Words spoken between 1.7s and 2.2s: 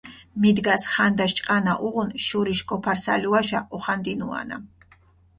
უღუნ,